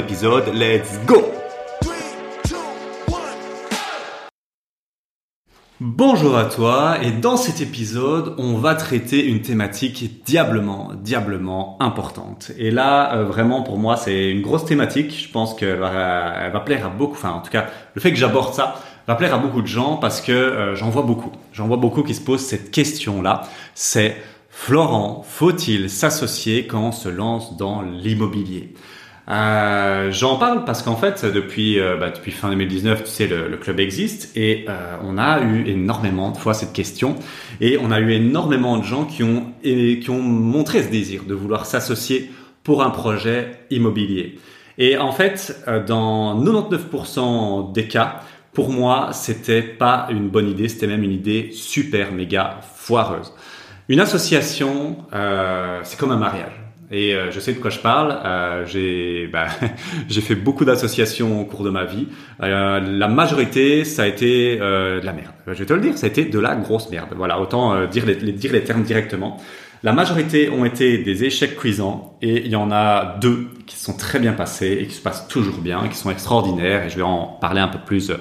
[0.00, 0.44] l'épisode.
[0.54, 1.22] Let's go
[5.78, 12.50] Bonjour à toi et dans cet épisode on va traiter une thématique diablement, diablement importante.
[12.56, 16.86] Et là euh, vraiment pour moi c'est une grosse thématique, je pense qu'elle va, plaire
[16.86, 19.60] à beaucoup, enfin en tout cas le fait que j'aborde ça va plaire à beaucoup
[19.60, 21.32] de gens parce que euh, j'en vois beaucoup.
[21.52, 23.42] J'en vois beaucoup qui se posent cette question là,
[23.74, 24.16] c'est
[24.48, 28.74] Florent, faut-il s'associer quand on se lance dans l'immobilier?
[29.30, 33.56] Euh, J'en parle parce qu'en fait, depuis, euh, bah, depuis fin 2019, tu sais, le,
[33.56, 37.14] club existe et euh, on a eu énormément de fois cette question
[37.60, 41.34] et on a eu énormément de gens qui ont, qui ont montré ce désir de
[41.34, 42.30] vouloir s'associer
[42.64, 44.38] pour un projet immobilier.
[44.78, 48.20] Et en fait, euh, dans 99% des cas,
[48.52, 53.32] pour moi, c'était pas une bonne idée, c'était même une idée super méga foireuse.
[53.88, 54.98] Une association,
[55.82, 56.59] c'est comme un mariage.
[56.92, 58.18] Et euh, je sais de quoi je parle.
[58.24, 59.46] Euh, j'ai bah,
[60.08, 62.08] j'ai fait beaucoup d'associations au cours de ma vie.
[62.42, 65.32] Euh, la majorité, ça a été euh, de la merde.
[65.46, 67.10] Je vais te le dire, ça a été de la grosse merde.
[67.16, 69.36] Voilà, autant euh, dire les, les- dire les termes directement.
[69.82, 73.96] La majorité ont été des échecs cuisants et il y en a deux qui sont
[73.96, 76.84] très bien passés et qui se passent toujours bien, et qui sont extraordinaires.
[76.84, 78.12] Et je vais en parler un peu plus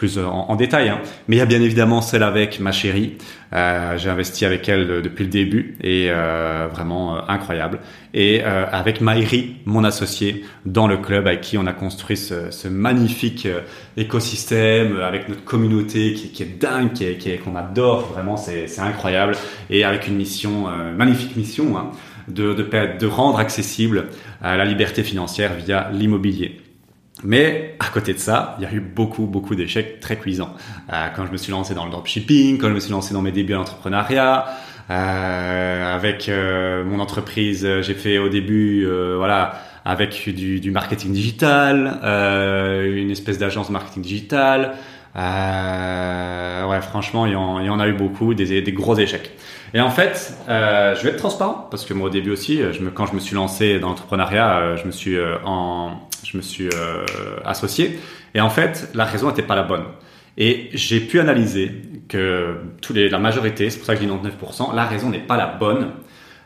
[0.00, 0.88] plus en, en détail.
[0.88, 1.00] hein.
[1.28, 3.18] Mais il y a bien évidemment celle avec ma chérie.
[3.52, 7.80] Euh, J'ai investi avec elle euh, depuis le début et euh, vraiment euh, incroyable.
[8.14, 12.50] Et euh, avec Maïri, mon associé, dans le club avec qui on a construit ce,
[12.50, 13.60] ce magnifique euh,
[13.96, 18.66] écosystème euh, avec notre communauté qui, qui est dingue, qui qui qu'on adore vraiment, c'est
[18.80, 19.34] incroyable.
[19.68, 21.90] Et avec une mission, euh, magnifique mission, hein,
[22.28, 22.64] de, de,
[22.98, 24.06] de rendre accessible
[24.44, 26.50] euh, la liberté financière via l'immobilier.
[27.22, 30.54] Mais à côté de ça, il y a eu beaucoup, beaucoup d'échecs très cuisants.
[30.92, 33.22] Euh, quand je me suis lancé dans le dropshipping, quand je me suis lancé dans
[33.22, 34.46] mes débuts à l'entrepreneuriat,
[34.90, 40.70] euh, avec euh, mon entreprise, euh, j'ai fait au début, euh, voilà, avec du, du
[40.70, 44.74] marketing digital, euh, une espèce d'agence marketing digital.
[45.16, 48.96] Euh, ouais, franchement, il y, en, il y en a eu beaucoup, des, des gros
[48.96, 49.32] échecs.
[49.72, 52.60] Et en fait, euh, je vais être transparent parce que moi au début aussi,
[52.94, 55.36] quand je me suis lancé dans l'entrepreneuriat, euh, je me suis euh,
[56.24, 56.68] je me suis
[57.44, 57.98] associé.
[58.34, 59.84] Et en fait, la raison n'était pas la bonne.
[60.38, 61.70] Et j'ai pu analyser
[62.08, 65.18] que tous les, la majorité, c'est pour ça que je dis 99%, la raison n'est
[65.18, 65.90] pas la bonne.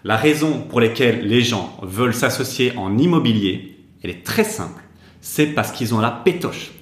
[0.05, 4.83] La raison pour laquelle les gens veulent s'associer en immobilier, elle est très simple.
[5.21, 6.73] C'est parce qu'ils ont la pétoche.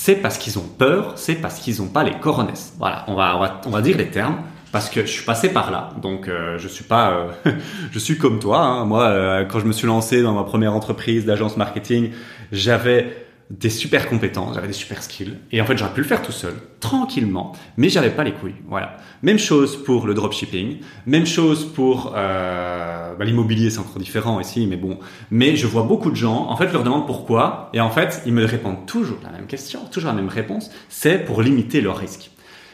[0.00, 2.72] C'est parce qu'ils ont peur, c'est parce qu'ils n'ont pas les coronesses.
[2.78, 4.36] Voilà, on va, on va, on va dire les termes
[4.70, 5.90] parce que je suis passé par là.
[6.00, 7.10] Donc euh, je suis pas,
[7.46, 7.52] euh,
[7.90, 8.60] je suis comme toi.
[8.60, 8.84] hein.
[8.84, 12.12] Moi, euh, quand je me suis lancé dans ma première entreprise d'agence marketing,
[12.52, 16.20] j'avais des super compétences, j'avais des super skills, et en fait j'aurais pu le faire
[16.20, 18.56] tout seul, tranquillement, mais j'avais pas les couilles.
[18.68, 18.98] Voilà.
[19.22, 24.66] Même chose pour le dropshipping, même chose pour euh, bah, l'immobilier, c'est encore différent ici,
[24.66, 24.98] mais bon.
[25.30, 28.22] Mais je vois beaucoup de gens, en fait, je leur demande pourquoi, et en fait,
[28.26, 31.96] ils me répondent toujours la même question, toujours la même réponse, c'est pour limiter leur
[31.96, 32.30] risque.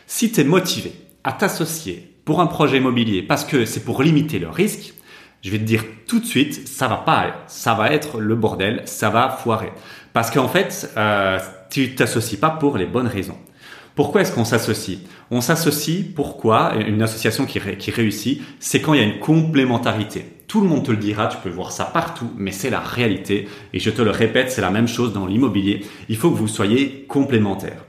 [0.06, 0.92] Si tu es motivé
[1.22, 4.93] à t'associer pour un projet immobilier parce que c'est pour limiter le risque,
[5.44, 7.32] je vais te dire tout de suite, ça va pas aller.
[7.46, 9.72] Ça va être le bordel, ça va foirer.
[10.14, 11.38] Parce qu'en fait, euh,
[11.70, 13.36] tu t'associes pas pour les bonnes raisons.
[13.94, 14.98] Pourquoi est-ce qu'on s'associe?
[15.30, 16.74] On s'associe pourquoi?
[16.76, 20.24] Une association qui, ré- qui réussit, c'est quand il y a une complémentarité.
[20.48, 23.46] Tout le monde te le dira, tu peux voir ça partout, mais c'est la réalité.
[23.72, 25.84] Et je te le répète, c'est la même chose dans l'immobilier.
[26.08, 27.84] Il faut que vous soyez complémentaires.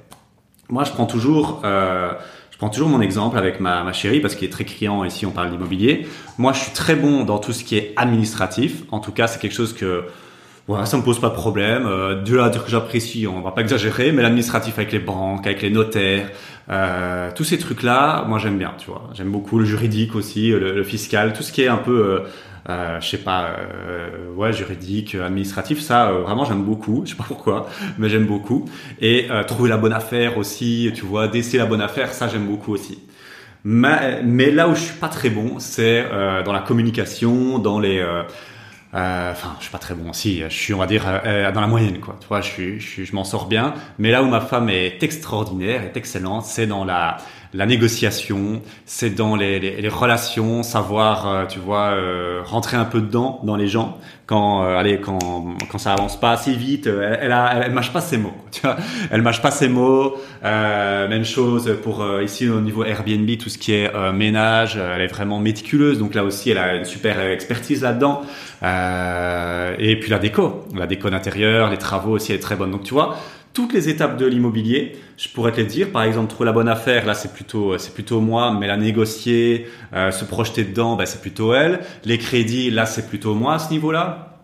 [0.70, 2.12] Moi, je prends toujours, euh,
[2.56, 5.26] je prends toujours mon exemple avec ma, ma chérie parce qu'il est très client ici.
[5.26, 6.08] On parle d'immobilier.
[6.38, 8.84] Moi, je suis très bon dans tout ce qui est administratif.
[8.92, 10.06] En tout cas, c'est quelque chose que
[10.66, 11.86] voilà, ça me pose pas de problème.
[11.86, 15.00] Euh, de là à dire que j'apprécie, on va pas exagérer, mais l'administratif avec les
[15.00, 16.30] banques, avec les notaires,
[16.70, 19.10] euh, tous ces trucs-là, moi j'aime bien, tu vois.
[19.14, 22.20] J'aime beaucoup le juridique aussi, le, le fiscal, tout ce qui est un peu, euh,
[22.70, 27.04] euh, je sais pas, euh, ouais, juridique, administratif, ça euh, vraiment j'aime beaucoup.
[27.06, 28.66] Je sais pas pourquoi, mais j'aime beaucoup.
[29.00, 32.48] Et euh, trouver la bonne affaire aussi, tu vois, déceler la bonne affaire, ça j'aime
[32.48, 33.00] beaucoup aussi.
[33.64, 37.80] Mais, mais là où je suis pas très bon, c'est euh, dans la communication, dans
[37.80, 38.24] les euh,
[38.94, 40.14] euh, Enfin, je suis pas très bon.
[40.14, 42.16] Si, je suis, on va dire, euh, dans la moyenne, quoi.
[42.22, 43.74] Tu vois, je suis, je, je m'en sors bien.
[44.00, 47.18] Mais là où ma femme est extraordinaire, est excellente, c'est dans la
[47.56, 52.86] la négociation, c'est dans les, les, les, relations, savoir, euh, tu vois, euh, rentrer un
[52.86, 53.98] peu dedans dans les gens.
[54.26, 57.94] Quand, euh, allez, quand, quand ça avance pas assez vite, elle, elle, a, elle, mâche
[57.94, 58.34] pas ses mots.
[58.52, 58.76] Tu vois,
[59.12, 60.16] elle mâche pas ses mots.
[60.44, 65.40] même chose pour ici au niveau Airbnb, tout ce qui est ménage, elle est vraiment
[65.40, 66.00] méticuleuse.
[66.00, 68.22] Donc là aussi, elle a une super expertise là-dedans.
[68.64, 72.72] et puis la déco, la déco d'intérieur, les travaux aussi, elle est très bonne.
[72.72, 73.18] Donc tu vois
[73.56, 75.92] toutes les étapes de l'immobilier, je pourrais te les dire.
[75.92, 79.68] Par exemple, trouver la bonne affaire, là c'est plutôt c'est plutôt moi, mais la négocier,
[79.94, 81.80] euh, se projeter dedans, ben, c'est plutôt elle.
[82.04, 84.35] Les crédits, là c'est plutôt moi à ce niveau-là.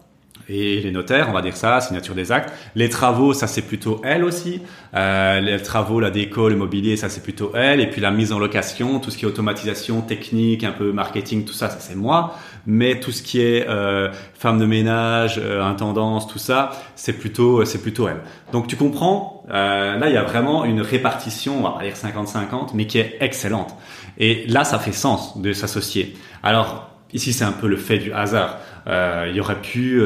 [0.51, 2.53] Et les notaires, on va dire ça, signature des actes.
[2.75, 4.61] Les travaux, ça c'est plutôt elle aussi.
[4.95, 7.79] Euh, les travaux, la déco, le mobilier, ça c'est plutôt elle.
[7.79, 11.45] Et puis la mise en location, tout ce qui est automatisation, technique, un peu marketing,
[11.45, 15.63] tout ça, ça c'est moi mais tout ce qui est euh, femme de ménage, euh,
[15.63, 18.21] intendance, tout ça, c'est plutôt c'est plutôt elle.
[18.51, 22.71] Donc tu comprends, euh, là il y a vraiment une répartition, on va dire 50-50,
[22.73, 23.75] mais qui est excellente.
[24.17, 26.15] Et là ça fait sens de s'associer.
[26.43, 28.59] Alors ici c'est un peu le fait du hasard.
[28.87, 30.01] Euh, il y aurait pu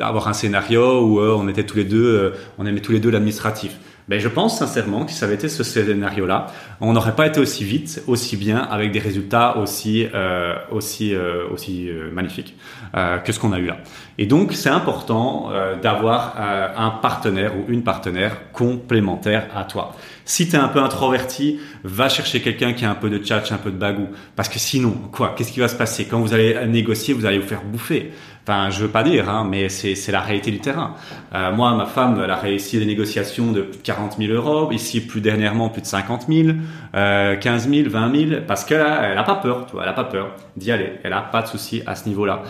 [0.00, 3.78] avoir un scénario où on était tous les deux, on aimait tous les deux l'administratif.
[4.08, 6.48] Ben, je pense sincèrement que si ça avait été ce scénario-là,
[6.80, 11.48] on n'aurait pas été aussi vite, aussi bien, avec des résultats aussi euh, aussi euh,
[11.48, 12.56] aussi euh, magnifiques
[12.96, 13.78] euh, que ce qu'on a eu là.
[14.18, 19.94] Et donc c'est important euh, d'avoir euh, un partenaire ou une partenaire complémentaire à toi.
[20.24, 23.50] Si tu es un peu introverti, va chercher quelqu'un qui a un peu de tchatch,
[23.50, 26.06] un peu de bagou, parce que sinon, quoi, qu'est-ce qui va se passer?
[26.06, 28.12] Quand vous allez négocier, vous allez vous faire bouffer.
[28.44, 30.94] Enfin, je veux pas dire, hein, mais c'est la réalité du terrain.
[31.32, 34.72] Euh, moi, ma femme, elle a réussi des négociations de plus de 40 000 euros.
[34.72, 36.48] Ici, plus dernièrement, plus de 50 000,
[36.94, 39.92] euh, 15 000, 20 000, parce qu'elle elle a pas peur, tu vois, elle a
[39.92, 40.94] pas peur d'y aller.
[41.04, 42.42] Elle a pas de souci à ce niveau-là.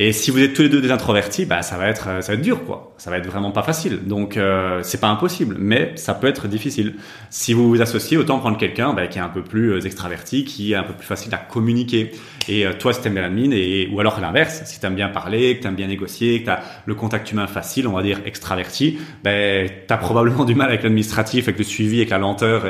[0.00, 2.30] Et si vous êtes tous les deux des introvertis, bah ça va être euh, ça
[2.30, 2.94] va être dur quoi.
[2.98, 4.06] Ça va être vraiment pas facile.
[4.06, 6.94] Donc euh, c'est pas impossible, mais ça peut être difficile.
[7.30, 10.44] Si vous vous associez, autant prendre quelqu'un bah, qui est un peu plus euh, extraverti,
[10.44, 12.12] qui est un peu plus facile à communiquer.
[12.48, 15.08] Et euh, toi, si t'aimes bien la mine, et ou alors l'inverse, si t'aimes bien
[15.08, 18.98] parler, que t'aimes bien négocier, que t'as le contact humain facile, on va dire extraverti,
[19.24, 22.64] ben t'as probablement du mal avec l'administratif, avec le suivi, avec la lenteur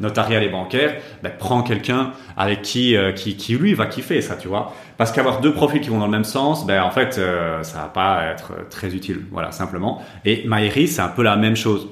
[0.00, 0.96] notariale et bancaire.
[1.22, 4.74] Ben prends quelqu'un avec qui qui lui va kiffer ça, tu vois.
[4.98, 7.78] Parce qu'avoir deux profils qui vont dans le même sens, ben en fait, euh, ça
[7.78, 9.24] va pas être très utile.
[9.32, 10.02] Voilà, simplement.
[10.24, 11.88] Et Maïri, c'est un peu la même chose.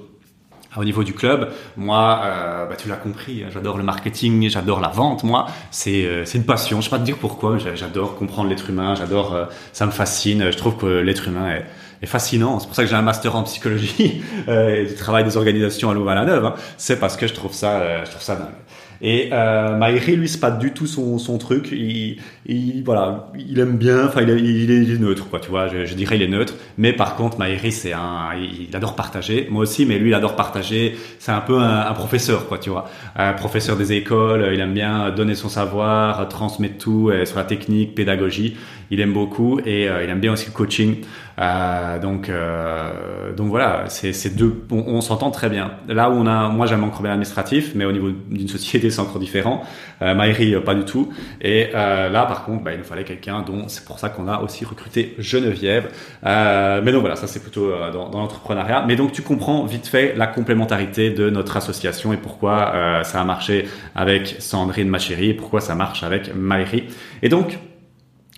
[0.77, 4.89] Au niveau du club, moi, euh, bah, tu l'as compris, j'adore le marketing, j'adore la
[4.89, 5.25] vente.
[5.25, 6.81] Moi, c'est euh, une passion.
[6.81, 7.59] Je sais pas te dire pourquoi.
[7.59, 8.95] J'adore comprendre l'être humain.
[8.95, 10.53] J'adore, ça me fascine.
[10.53, 11.65] Je trouve que l'être humain est,
[12.03, 12.61] est fascinant.
[12.61, 15.95] C'est pour ça que j'ai un master en psychologie et du travail des organisations à
[15.95, 16.45] Louvain-la-Neuve.
[16.45, 16.55] Hein.
[16.77, 18.55] C'est parce que je trouve ça, je trouve ça dingue.
[19.01, 21.69] Et euh, lui, c'est pas du tout son, son truc.
[21.71, 24.07] Il, il, voilà, il aime bien.
[24.07, 25.41] Enfin, il, est, neutre, quoi.
[25.41, 26.55] Tu vois, je, dirais il est neutre.
[26.77, 29.47] Mais par contre, Maïri, c'est un, il, adore partager.
[29.51, 30.97] Moi aussi, mais lui, il adore partager.
[31.19, 32.59] C'est un peu un, professeur, quoi.
[32.59, 34.51] Tu vois, un professeur des écoles.
[34.53, 38.57] Il aime bien donner son savoir, transmettre tout sur la technique, pédagogie.
[38.91, 40.97] Il aime beaucoup et euh, il aime bien aussi le coaching.
[41.39, 44.65] Euh, donc, euh, donc voilà, c'est deux.
[44.71, 45.73] On, on s'entend très bien.
[45.89, 49.01] Là où on a, moi, j'aime encore bien l'administratif, mais au niveau d'une société, c'est
[49.01, 49.63] encore différent.
[50.03, 51.13] Euh, Maïri, pas du tout.
[51.41, 54.29] Et euh, là, par contre, bah, il nous fallait quelqu'un dont c'est pour ça qu'on
[54.29, 55.91] a aussi recruté Geneviève.
[56.25, 58.85] Euh, mais donc voilà, ça c'est plutôt dans, dans l'entrepreneuriat.
[58.87, 63.25] Mais donc tu comprends vite fait la complémentarité de notre association et pourquoi ça a
[63.25, 66.85] marché avec Sandrine Machéry et pourquoi ça marche avec Maïri.
[67.23, 67.59] Et donc,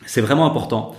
[0.07, 0.95] c'est vraiment important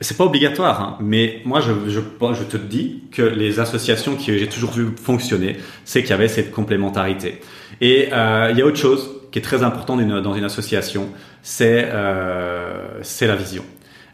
[0.00, 4.36] c'est pas obligatoire, hein, mais moi je, je, je te dis que les associations que
[4.38, 7.40] j'ai toujours vu fonctionner, c'est qu'il y avait cette complémentarité.
[7.80, 11.08] Et euh, il y a autre chose qui est très important dans une association,
[11.42, 13.64] c'est euh, la vision.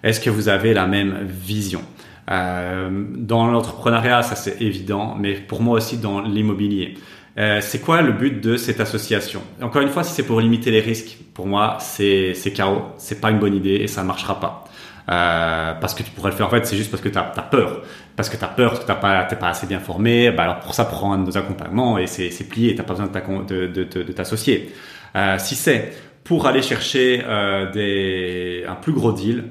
[0.02, 1.82] Est-ce que vous avez la même vision?
[2.30, 6.94] Euh, Dans l'entrepreneuriat, ça c'est évident, mais pour moi aussi dans l'immobilier.
[7.38, 9.42] Euh, c'est quoi le but de cette association?
[9.62, 13.30] Encore une fois, si c'est pour limiter les risques, pour moi c'est chaos, c'est pas
[13.30, 14.64] une bonne idée et ça marchera pas.
[15.08, 16.46] Euh, parce que tu pourrais le faire.
[16.46, 17.82] En fait c'est juste parce que tu as, peur.
[18.16, 20.30] Parce que tu as peur que tu pas t'es pas assez bien formé.
[20.30, 22.75] Bah alors pour ça prends un de nos accompagnements et c'est plié.
[22.75, 24.72] T'as pas besoin de, t'associer.
[25.14, 25.92] Euh, si c'est
[26.25, 29.44] pour aller chercher euh, un plus gros deal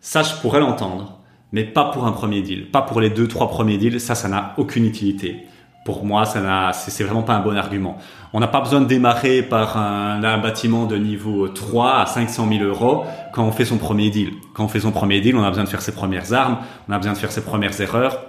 [0.00, 1.20] ça je pourrais l'entendre
[1.52, 2.70] mais pas pour un premier deal.
[2.70, 4.00] Pas pour les deux trois premiers deals.
[4.00, 5.46] Ça ça n'a aucune utilité
[5.84, 7.98] pour moi, ça c'est vraiment pas un bon argument.
[8.32, 12.64] On n'a pas besoin de démarrer par un, bâtiment de niveau 3 à 500 000
[12.64, 14.30] euros quand on fait son premier deal.
[14.54, 16.58] Quand on fait son premier deal, on a besoin de faire ses premières armes,
[16.88, 18.26] on a besoin de faire ses premières erreurs.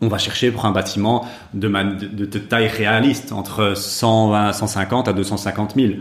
[0.00, 1.24] on va chercher pour un bâtiment
[1.54, 1.68] de,
[2.38, 5.92] taille réaliste, entre 120, 150 à 250 000.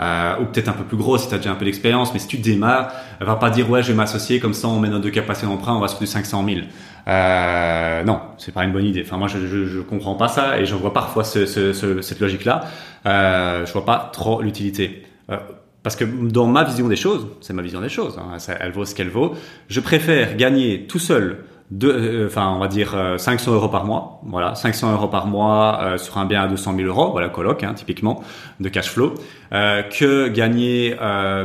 [0.00, 2.20] Euh, ou peut-être un peu plus gros si tu as déjà un peu d'expérience, mais
[2.20, 5.08] si tu démarres, va pas dire ouais je vais m'associer comme ça on met notre
[5.10, 6.60] capacité d'emprunt, on va sur du 500 000.
[7.06, 9.02] Euh, non, c'est pas une bonne idée.
[9.04, 12.20] Enfin moi je, je, comprends pas ça et je vois parfois ce, ce, ce, cette
[12.20, 12.64] logique là.
[13.06, 15.04] Euh, je vois pas trop l'utilité.
[15.30, 15.36] Euh,
[15.82, 18.84] parce que dans ma vision des choses, c'est ma vision des choses, hein, elle vaut
[18.84, 19.34] ce qu'elle vaut.
[19.68, 21.44] Je préfère gagner tout seul
[21.82, 25.96] euh, enfin on va dire 500 euh, euros par mois, voilà, 500 euros par mois
[25.98, 28.22] sur un bien à 200 000 euros, voilà coloc hein, typiquement
[28.58, 29.14] de cash flow,
[29.50, 30.96] que gagner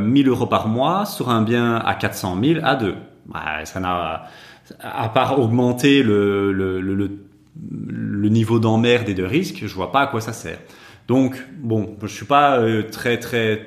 [0.01, 2.95] 1000 euros par mois sur un bien à 400 000 à deux.
[3.25, 4.24] Bah, ça n'a,
[4.79, 10.08] à part augmenter le, le, le, niveau d'emmerde et de risque, je vois pas à
[10.08, 10.60] quoi ça sert.
[11.08, 12.60] Donc bon, je suis pas
[12.91, 13.62] très très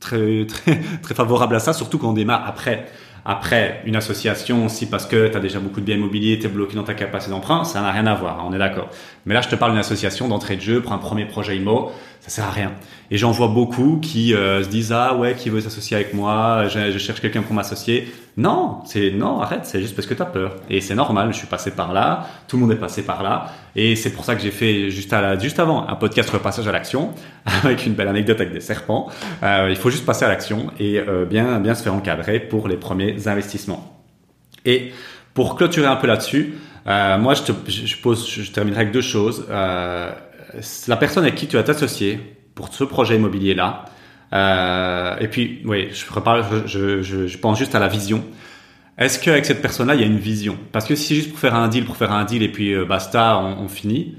[0.00, 2.86] très très très favorable à ça, surtout quand on démarre après.
[3.30, 6.48] Après, une association, si parce que tu as déjà beaucoup de biens immobiliers, tu es
[6.48, 8.88] bloqué dans ta capacité d'emprunt, ça n'a rien à voir, on est d'accord.
[9.26, 11.92] Mais là, je te parle d'une association d'entrée de jeu pour un premier projet IMO,
[12.20, 12.72] ça sert à rien.
[13.10, 16.68] Et j'en vois beaucoup qui euh, se disent ah ouais qui veut s'associer avec moi,
[16.68, 18.08] je, je cherche quelqu'un pour m'associer.
[18.38, 20.54] Non, c'est non arrête, c'est juste parce que tu as peur.
[20.70, 23.52] Et c'est normal, je suis passé par là, tout le monde est passé par là,
[23.74, 26.38] et c'est pour ça que j'ai fait juste à la, juste avant un podcast sur
[26.38, 27.14] le passage à l'action
[27.64, 29.10] avec une belle anecdote avec des serpents.
[29.42, 32.68] Euh, il faut juste passer à l'action et euh, bien bien se faire encadrer pour
[32.68, 34.00] les premiers investissements.
[34.64, 34.92] Et
[35.34, 36.54] pour clôturer un peu là-dessus,
[36.86, 39.46] euh, moi je te je pose je terminerai avec deux choses.
[40.86, 42.20] La personne avec qui tu vas t'associer
[42.54, 43.84] pour ce projet immobilier là.
[44.32, 48.22] Euh, et puis, oui, je, reparle, je, pense juste à la vision.
[48.98, 50.58] Est-ce qu'avec cette personne-là, il y a une vision?
[50.72, 52.74] Parce que si c'est juste pour faire un deal, pour faire un deal et puis
[52.74, 54.16] euh, basta, on, finit,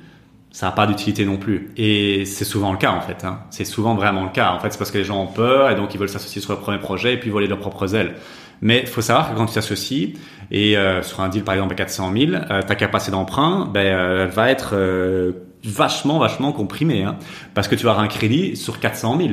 [0.51, 1.71] ça n'a pas d'utilité non plus.
[1.75, 3.25] Et c'est souvent le cas en fait.
[3.25, 3.41] Hein.
[3.49, 4.51] C'est souvent vraiment le cas.
[4.51, 6.53] En fait, c'est parce que les gens ont peur et donc ils veulent s'associer sur
[6.53, 8.15] le premier projet et puis voler leurs propres ailes.
[8.61, 10.13] Mais il faut savoir que quand tu t'associes
[10.49, 14.27] et euh, sur un deal par exemple à 400 000, euh, ta capacité d'emprunt, ben,
[14.27, 14.75] va être
[15.63, 17.17] vachement, vachement comprimé, hein,
[17.53, 19.29] parce que tu vas avoir un crédit sur 400 000.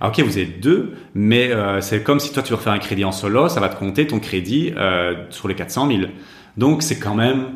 [0.00, 2.78] Alors, ok, vous êtes deux, mais euh, c'est comme si toi tu veux faire un
[2.78, 6.00] crédit en solo, ça va te compter ton crédit euh, sur les 400 000.
[6.56, 7.50] Donc c'est quand même,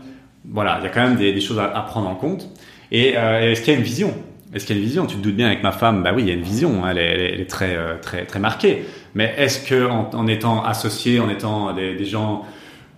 [0.49, 2.49] voilà, il y a quand même des, choses à, prendre en compte.
[2.91, 4.15] Et euh, est-ce qu'il y a une vision?
[4.55, 5.07] Est-ce qu'il y a une vision?
[5.07, 6.91] Tu te doutes bien avec ma femme, bah oui, il y a une vision, hein,
[6.91, 8.85] elle, est, très, très, très marquée.
[9.15, 12.45] Mais est-ce que en, étant associé, en étant des gens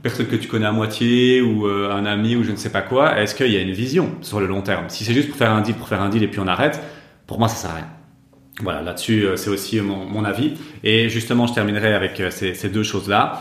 [0.04, 2.82] personne que tu connais à moitié ou euh, un ami ou je ne sais pas
[2.82, 4.84] quoi, est-ce qu'il y a une vision sur le long terme?
[4.88, 6.78] Si c'est juste pour faire un deal, pour faire un deal et puis on arrête,
[7.26, 7.88] pour moi ça sert à rien.
[8.60, 10.58] Voilà, là-dessus euh, c'est aussi mon, avis.
[10.84, 13.40] Et justement, je terminerai avec euh, ces, deux choses-là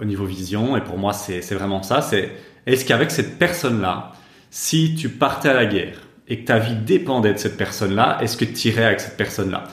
[0.00, 0.76] au niveau vision.
[0.76, 2.02] Et pour moi, c'est vraiment ça.
[2.02, 2.30] C'est
[2.66, 4.12] est-ce qu'avec cette personne-là,
[4.50, 5.96] si tu partais à la guerre
[6.28, 9.64] et que ta vie dépendait de cette personne-là, est-ce que tu irais avec cette personne-là?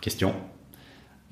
[0.00, 0.32] Question.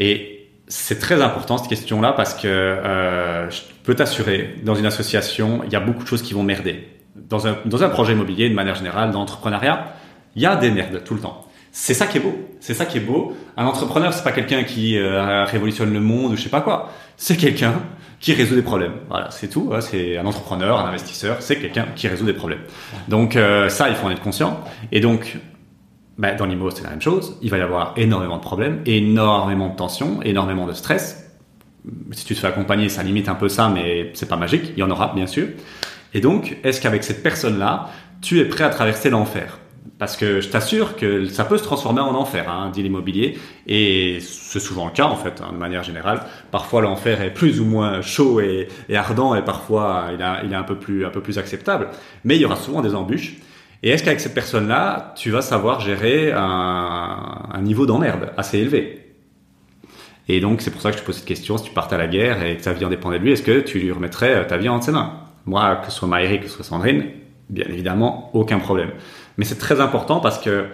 [0.00, 0.33] Et
[0.68, 5.73] c'est très important cette question-là parce que euh, je peux t'assurer, dans une association, il
[5.73, 6.88] y a beaucoup de choses qui vont merder.
[7.16, 9.94] Dans un, dans un projet immobilier, de manière générale, d'entrepreneuriat,
[10.37, 11.47] il y a des merdes tout le temps.
[11.71, 12.35] C'est ça qui est beau.
[12.61, 13.37] C'est ça qui est beau.
[13.56, 16.90] Un entrepreneur, c'est pas quelqu'un qui euh, révolutionne le monde ou je sais pas quoi.
[17.16, 17.75] C'est quelqu'un
[18.21, 18.94] qui résout des problèmes.
[19.09, 19.71] Voilà, c'est tout.
[19.80, 22.61] C'est un entrepreneur, un investisseur, c'est quelqu'un qui résout des problèmes.
[23.09, 24.61] Donc euh, ça, il faut en être conscient.
[24.92, 25.37] Et donc,
[26.16, 27.37] ben, dans l'IMO, c'est la même chose.
[27.42, 31.30] Il va y avoir énormément de problèmes, énormément de tensions, énormément de stress.
[32.12, 34.73] Si tu te fais accompagner, ça limite un peu ça, mais c'est pas magique.
[34.76, 35.49] Il y en aura, bien sûr.
[36.14, 37.90] Et donc, est-ce qu'avec cette personne-là,
[38.23, 39.59] tu es prêt à traverser l'enfer?
[39.99, 43.38] Parce que je t'assure que ça peut se transformer en enfer, hein, dit l'immobilier.
[43.66, 46.21] Et c'est souvent le cas, en fait, hein, de manière générale.
[46.50, 50.62] Parfois, l'enfer est plus ou moins chaud et, ardent, et parfois, il, est un un
[50.62, 51.88] peu plus acceptable.
[52.25, 53.37] Mais il y aura souvent des embûches.
[53.83, 59.00] Et est-ce qu'avec cette personne-là, tu vas savoir gérer un, niveau d'emmerde assez élevé?
[60.28, 61.59] Et donc, c'est pour ça que je te pose cette question.
[61.59, 63.43] Si tu partais à la guerre et que ta vie en dépendait de lui, est-ce
[63.43, 65.12] que tu lui remettrais euh, ta vie entre ses mains
[65.45, 67.04] Moi, que ce soit Maïri, que ce soit Sandrine,
[67.50, 68.90] bien évidemment, aucun problème.
[69.37, 70.66] Mais c'est très important parce que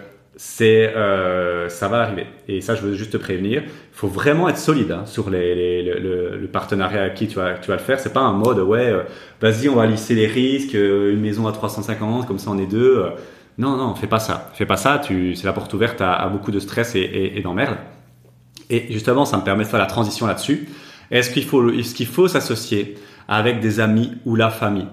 [0.42, 2.24] c'est euh, ça va arriver.
[2.48, 3.62] Et ça, je veux juste te prévenir.
[3.62, 7.36] Il faut vraiment être solide hein, sur les, les, le, le, partenariat avec qui tu
[7.36, 8.00] vas, tu vas le faire.
[8.00, 9.02] C'est pas un mode, ouais, euh,
[9.42, 12.66] vas-y, on va lisser les risques, euh, une maison à 350, comme ça on est
[12.66, 13.00] deux.
[13.00, 13.10] Euh.
[13.58, 14.50] non, non, fais pas ça.
[14.54, 14.98] Fais pas ça.
[14.98, 17.76] Tu, c'est la porte ouverte à, à, beaucoup de stress et, et, et d'emmerde.
[18.70, 20.70] Et justement, ça me permet de faire la transition là-dessus.
[21.10, 22.96] Est-ce qu'il faut, est-ce qu'il faut s'associer
[23.28, 24.88] avec des amis ou la famille?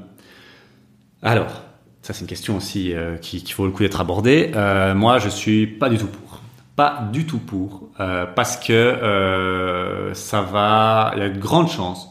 [1.21, 1.63] Alors,
[2.07, 4.51] ça, c'est une question aussi euh, qui, vaut le coup d'être abordée.
[4.55, 6.39] Euh, moi, je suis pas du tout pour.
[6.77, 7.89] Pas du tout pour.
[7.99, 11.11] Euh, parce que ça va...
[11.15, 12.09] Il y a une grande chance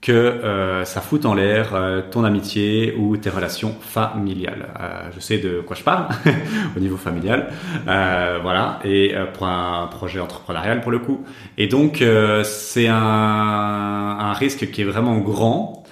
[0.00, 1.72] que ça foute en l'air
[2.12, 4.68] ton amitié ou tes relations familiales.
[5.12, 6.08] je sais de quoi je parle
[6.76, 7.48] au niveau familial.
[7.86, 8.78] voilà.
[8.84, 11.24] Et pour un projet entrepreneurial, pour le coup.
[11.58, 12.04] Et donc,
[12.44, 15.83] c'est un risque qui est vraiment grand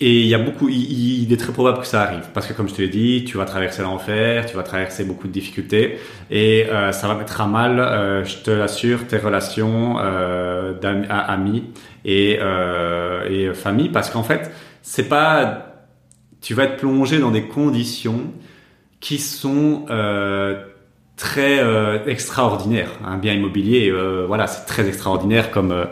[0.00, 2.28] Et il y a beaucoup, il, est très probable que ça arrive.
[2.32, 5.26] Parce que comme je te l'ai dit, tu vas traverser l'enfer, tu vas traverser beaucoup
[5.26, 5.98] de difficultés.
[6.30, 11.64] Et euh, ça va mettre à mal, euh, je te l'assure, tes relations euh, d'amis
[12.04, 13.88] et, euh, et famille.
[13.88, 14.52] Parce qu'en fait,
[14.82, 15.86] c'est pas,
[16.40, 18.32] tu vas être plongé dans des conditions
[19.00, 20.62] qui sont euh,
[21.16, 22.92] très euh, extraordinaires.
[23.04, 23.92] Un bien immobilier,
[24.28, 25.88] voilà, c'est très extraordinaire comme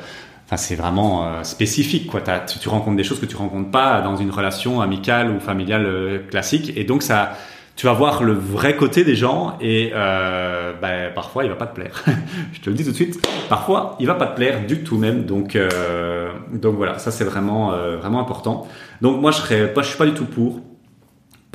[0.46, 2.20] Enfin, c'est vraiment euh, spécifique, quoi.
[2.20, 5.86] Tu, tu, rencontres des choses que tu rencontres pas dans une relation amicale ou familiale
[5.86, 7.32] euh, classique, et donc ça,
[7.74, 11.66] tu vas voir le vrai côté des gens, et euh, ben, parfois il va pas
[11.66, 12.04] te plaire.
[12.52, 13.28] Je te le dis tout de suite.
[13.48, 15.24] Parfois, il va pas te plaire du tout même.
[15.24, 18.68] Donc, euh, donc voilà, ça c'est vraiment, vraiment important.
[19.02, 20.60] Donc moi, je serais, pas, je suis pas du tout pour.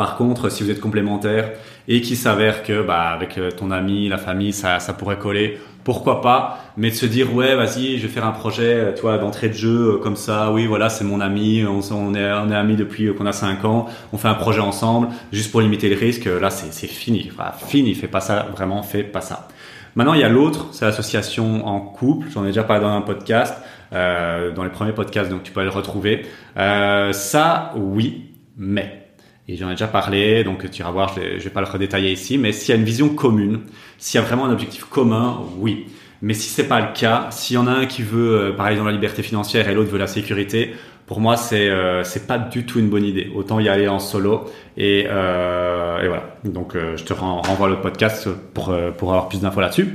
[0.01, 1.51] Par contre, si vous êtes complémentaires
[1.87, 6.21] et qu'il s'avère que bah, avec ton ami, la famille, ça, ça pourrait coller, pourquoi
[6.21, 6.57] pas?
[6.75, 9.53] Mais de se dire ouais vas-y je vais faire un projet euh, toi d'entrée de
[9.53, 11.81] jeu euh, comme ça oui voilà c'est mon ami on,
[12.15, 15.09] est on est amis depuis euh, qu'on a 5 ans on fait un projet ensemble
[15.31, 17.29] juste pour limiter les risques là c'est c'est fini
[17.67, 19.47] fini fais pas ça vraiment fais pas ça.
[19.95, 23.01] Maintenant il y a l'autre c'est l'association en couple j'en ai déjà parlé dans un
[23.01, 23.55] podcast
[23.93, 26.25] euh, dans les premiers podcasts donc tu peux aller le retrouver.
[26.57, 29.00] Euh, ça oui mais
[29.47, 32.11] et j'en ai déjà parlé, donc tu vas voir, je vais, vais pas le redétailler
[32.11, 33.61] ici, mais s'il y a une vision commune,
[33.97, 35.87] s'il y a vraiment un objectif commun, oui.
[36.21, 38.67] Mais si c'est pas le cas, s'il y en a un qui veut, euh, par
[38.67, 40.75] exemple, la liberté financière et l'autre veut la sécurité,
[41.11, 43.29] pour moi, c'est euh, c'est pas du tout une bonne idée.
[43.35, 44.45] Autant y aller en solo
[44.77, 46.37] et, euh, et voilà.
[46.45, 49.93] Donc, euh, je te renvoie le podcast pour pour avoir plus d'infos là-dessus.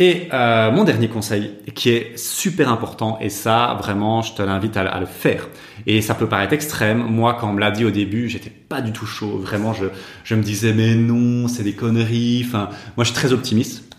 [0.00, 4.76] Et euh, mon dernier conseil, qui est super important, et ça, vraiment, je te l'invite
[4.76, 5.48] à, à, le faire.
[5.86, 6.98] Et ça peut paraître extrême.
[6.98, 9.38] Moi, quand on me l'a dit au début, j'étais pas du tout chaud.
[9.38, 9.86] Vraiment, je,
[10.22, 12.44] je me disais, mais non, c'est des conneries.
[12.46, 13.96] Enfin, moi, je suis très optimiste.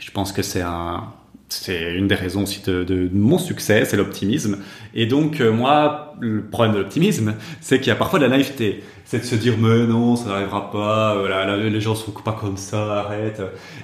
[0.00, 1.04] Je pense que c'est un,
[1.48, 4.58] c'est une des raisons aussi de, mon succès, c'est l'optimisme.
[4.94, 8.30] Et donc, euh, moi, le problème de l'optimisme, c'est qu'il y a parfois de la
[8.30, 8.82] naïveté.
[9.04, 12.56] C'est de se dire, mais non, ça n'arrivera pas, euh, les gens sont pas comme
[12.56, 13.40] ça, arrête.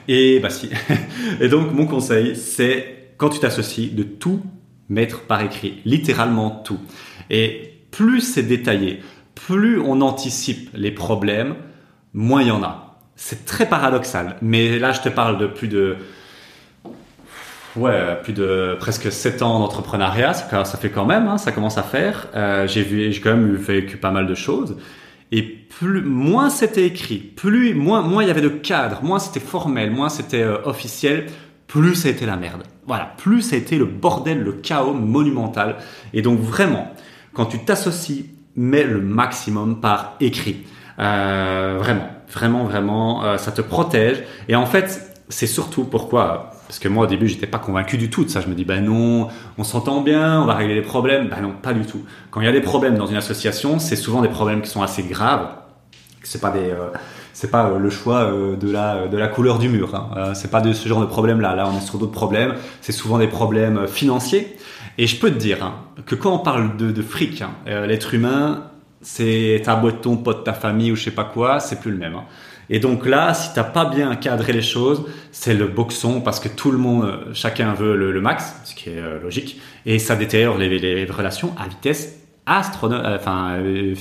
[0.09, 0.69] Et bah si.
[1.41, 4.43] Et donc, mon conseil, c'est quand tu t'associes, de tout
[4.89, 6.81] mettre par écrit, littéralement tout.
[7.31, 9.01] Et plus c'est détaillé,
[9.35, 11.55] plus on anticipe les problèmes,
[12.13, 12.99] moins il y en a.
[13.17, 15.97] C'est très paradoxal, mais là, je te parle de plus de
[17.77, 21.83] Ouais, plus de presque 7 ans d'entrepreneuriat, ça, fait quand même, hein, ça commence à
[21.83, 22.29] faire.
[22.35, 24.77] Euh, j'ai vu, j'ai quand même vécu pas mal de choses.
[25.33, 29.41] Et plus, moins c'était écrit, plus, moins, moins il y avait de cadre, moins c'était
[29.41, 31.27] formel, moins c'était euh, officiel,
[31.67, 32.63] plus ça a été la merde.
[32.87, 35.77] Voilà, plus ça a été le bordel, le chaos monumental.
[36.13, 36.93] Et donc vraiment,
[37.33, 40.65] quand tu t'associes, mets le maximum par écrit.
[40.99, 44.23] Euh, vraiment, vraiment, vraiment, euh, ça te protège.
[44.49, 48.11] Et en fait, c'est surtout pourquoi parce que moi au début j'étais pas convaincu du
[48.11, 48.41] tout de ça.
[48.41, 51.29] Je me dis ben non, on s'entend bien, on va régler les problèmes.
[51.29, 52.05] Ben non, pas du tout.
[52.31, 54.83] Quand il y a des problèmes dans une association, c'est souvent des problèmes qui sont
[54.83, 55.49] assez graves.
[56.23, 56.89] C'est pas des, euh,
[57.35, 59.95] c'est pas euh, le choix euh, de la de la couleur du mur.
[59.95, 60.33] Hein.
[60.35, 61.55] c'est pas de ce genre de problème là.
[61.55, 62.55] Là on est sur d'autres problèmes.
[62.81, 64.57] C'est souvent des problèmes financiers.
[64.97, 65.75] Et je peux te dire hein,
[66.07, 68.71] que quand on parle de, fric, hein, l'être humain,
[69.05, 71.99] c'est ta boîte ton pote, ta famille ou je sais pas quoi, c'est plus le
[71.99, 72.15] même.
[72.15, 72.25] Hein.
[72.71, 76.49] Et donc là, si t'as pas bien cadré les choses, c'est le boxon parce que
[76.49, 80.17] tout le monde, euh, chacun veut le, max, ce qui est euh, logique, et ça
[80.17, 83.05] détériore les, relations à vitesse astronomique.
[83.05, 83.59] Euh, enfin,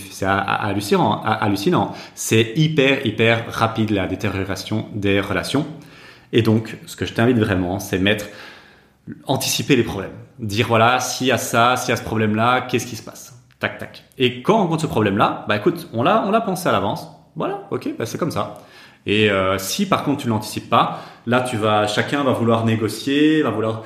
[0.09, 1.21] c'est hallucinant.
[1.21, 1.93] hallucinant.
[2.15, 5.67] C'est hyper hyper rapide la détérioration des relations.
[6.31, 8.25] Et donc, ce que je t'invite vraiment, c'est mettre
[9.25, 10.13] anticiper les problèmes.
[10.39, 13.32] Dire voilà, s'il y a ça, s'il y a ce problème-là, qu'est-ce qui se passe?
[14.17, 17.07] Et quand on rencontre ce problème-là, bah écoute, on l'a on l'a pensé à l'avance
[17.35, 18.61] voilà, ok, bah c'est comme ça.
[19.05, 23.41] Et euh, si par contre tu l'anticipes pas, là tu vas, chacun va vouloir négocier,
[23.41, 23.83] va vouloir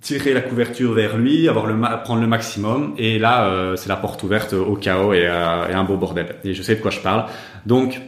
[0.00, 3.96] tirer la couverture vers lui, avoir le prendre le maximum, et là euh, c'est la
[3.96, 6.36] porte ouverte au chaos et, euh, et, un beau bordel.
[6.44, 7.24] Et je sais de quoi je parle.
[7.64, 8.00] Donc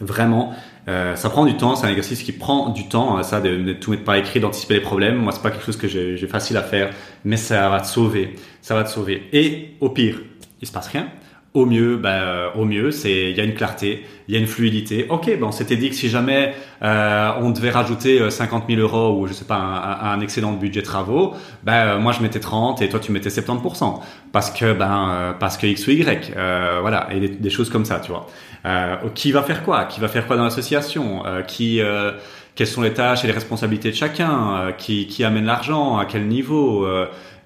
[0.00, 0.52] vraiment,
[0.88, 3.56] euh, ça prend du temps, c'est un exercice qui prend du temps, hein, ça de,
[3.56, 5.16] de, tout mettre par écrit, d'anticiper les problèmes.
[5.16, 6.90] Moi c'est pas quelque chose que j'ai facile à faire,
[7.24, 9.28] mais ça va te sauver, ça va te sauver.
[9.32, 10.20] Et au pire,
[10.60, 11.08] il se passe rien
[11.56, 14.46] au mieux, ben, au mieux, c'est il y a une clarté, il y a une
[14.46, 15.06] fluidité.
[15.08, 18.82] Ok, ben on s'était dit que si jamais euh, on devait rajouter 50 euh, 000
[18.82, 21.32] euros ou je sais pas un, un excédent de budget travaux,
[21.64, 24.00] ben euh, moi je mettais 30 et toi tu mettais 70%
[24.32, 26.34] parce que ben euh, parce que x ou y,
[26.82, 28.26] voilà et des, choses comme ça, tu vois.
[29.14, 29.84] Qui va faire quoi?
[29.84, 31.22] Qui va faire quoi dans l'association?
[31.46, 31.80] Qui
[32.54, 34.72] quelles sont les tâches et les responsabilités de chacun?
[34.78, 35.98] Qui qui amène l'argent?
[35.98, 36.86] À quel niveau?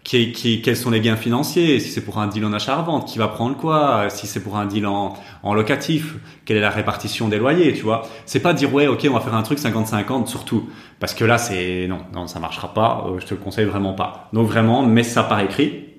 [0.03, 3.19] Qui, qui, quels sont les gains financiers, si c'est pour un deal en achat-revente, qui
[3.19, 6.15] va prendre quoi, si c'est pour un deal en, en, locatif,
[6.47, 8.09] quelle est la répartition des loyers, tu vois?
[8.25, 11.37] C'est pas dire ouais, ok, on va faire un truc 50-50 surtout, parce que là
[11.37, 13.05] c'est non, non, ça marchera pas.
[13.07, 14.31] Euh, je te le conseille vraiment pas.
[14.33, 15.90] Donc vraiment, mets ça par écrit.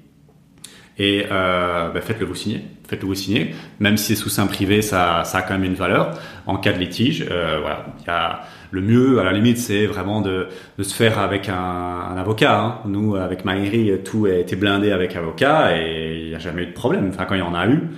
[0.98, 2.62] Et euh, ben, faites-le vous signer.
[2.88, 3.56] Faites-le vous signer.
[3.80, 6.12] Même si c'est sous sein privé, ça, ça a quand même une valeur
[6.46, 7.26] en cas de litige.
[7.30, 7.86] Euh, voilà.
[8.02, 11.50] Il y a, le mieux, à la limite, c'est vraiment de, de, se faire avec
[11.50, 12.60] un, un avocat.
[12.60, 12.80] Hein.
[12.86, 16.68] Nous, avec Maïri, tout a été blindé avec avocat et il n'y a jamais eu
[16.68, 17.10] de problème.
[17.10, 17.90] Enfin, quand il y en a eu,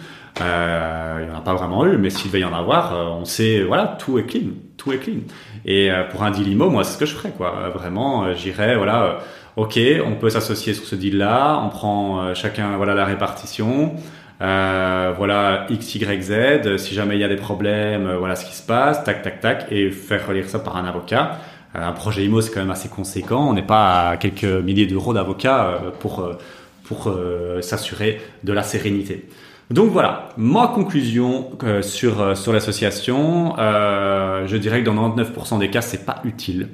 [0.41, 3.05] euh, il n'y en a pas vraiment eu, mais s'il devait y en avoir, euh,
[3.21, 5.19] on sait, voilà, tout est clean, tout est clean.
[5.65, 7.69] Et euh, pour un deal IMO, moi, c'est ce que je ferais, quoi.
[7.73, 9.19] Vraiment, j'irais, voilà,
[9.55, 13.95] ok, on peut s'associer sur ce deal-là, on prend chacun, voilà, la répartition.
[14.41, 16.77] Euh, voilà X, Y, Z.
[16.77, 19.67] Si jamais il y a des problèmes, voilà ce qui se passe, tac, tac, tac,
[19.71, 21.39] et faire relire ça par un avocat.
[21.75, 23.47] un projet IMO, c'est quand même assez conséquent.
[23.49, 26.29] On n'est pas à quelques milliers d'euros d'avocats pour
[26.83, 27.15] pour
[27.61, 29.25] s'assurer de la sérénité.
[29.71, 35.59] Donc voilà, ma conclusion euh, sur, euh, sur l'association, euh, je dirais que dans 99%
[35.59, 36.69] des cas, c'est pas utile.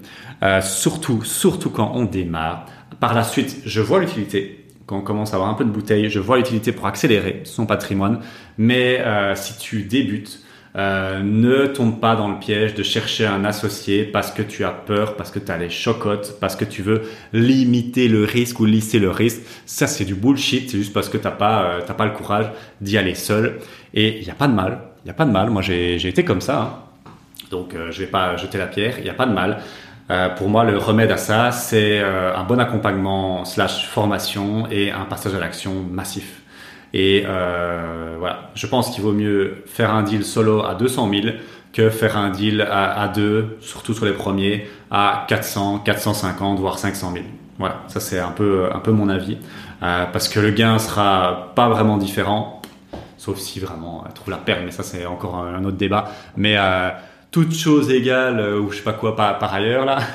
[0.61, 2.65] surtout, surtout quand on démarre.
[2.99, 4.65] Par la suite, je vois l'utilité.
[4.85, 7.65] Quand on commence à avoir un peu de bouteille, je vois l'utilité pour accélérer son
[7.65, 8.19] patrimoine.
[8.57, 9.03] Mais
[9.35, 10.41] si tu débutes,
[10.75, 14.69] euh, ne tombe pas dans le piège de chercher un associé parce que tu as
[14.69, 17.01] peur, parce que tu as les chocottes, parce que tu veux
[17.33, 19.41] limiter le risque ou lisser le risque.
[19.65, 20.69] Ça, c'est du bullshit.
[20.69, 22.51] C'est juste parce que t'as pas, euh, pas le courage
[22.81, 23.59] d'y aller seul.
[23.93, 24.79] Et il n'y a pas de mal.
[25.03, 25.49] Il n'y a pas de mal.
[25.49, 26.61] Moi, j'ai, j'ai été comme ça.
[26.61, 27.11] Hein.
[27.49, 28.99] Donc, euh, je vais pas jeter la pierre.
[28.99, 29.61] Il n'y a pas de mal.
[30.11, 35.05] Euh, pour moi, le remède à ça, c'est un bon accompagnement slash formation et un
[35.05, 36.41] passage à l'action massif.
[36.93, 41.35] Et euh, voilà, je pense qu'il vaut mieux faire un deal solo à 200 000
[41.71, 46.79] que faire un deal à, à deux, surtout sur les premiers, à 400, 450, voire
[46.79, 47.25] 500 000.
[47.59, 49.37] Voilà, ça c'est un peu, un peu mon avis,
[49.83, 52.61] euh, parce que le gain sera pas vraiment différent,
[53.17, 56.09] sauf si vraiment elle trouve la perle, mais ça c'est encore un, autre débat.
[56.37, 56.89] Mais euh,
[57.31, 59.99] toute chose égale euh, ou je sais pas quoi par, ailleurs là.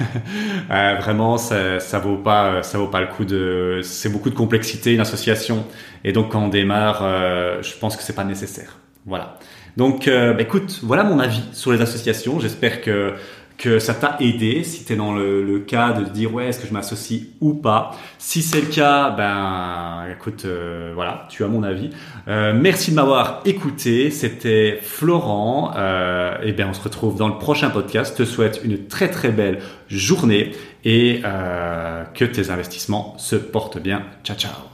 [0.70, 4.35] Euh, vraiment ça, ça vaut pas ça vaut pas le coup de c'est beaucoup de
[4.35, 5.66] complexité une association.
[6.05, 8.79] Et donc quand on démarre euh, je pense que c'est pas nécessaire.
[9.05, 9.38] Voilà.
[9.77, 12.40] Donc bah, écoute voilà mon avis sur les associations.
[12.40, 13.12] J'espère que
[13.56, 16.60] que ça t'a aidé, si tu es dans le, cas de te dire ouais est-ce
[16.60, 17.92] que je m'associe ou pas.
[18.18, 21.90] Si c'est le cas, ben écoute, euh, voilà, tu as mon avis.
[22.28, 25.72] Euh, merci de m'avoir écouté, c'était Florent.
[25.76, 28.14] Euh, et bien on se retrouve dans le prochain podcast.
[28.18, 30.52] Je te souhaite une très très belle journée
[30.84, 34.02] et euh, que tes investissements se portent bien.
[34.24, 34.73] Ciao ciao.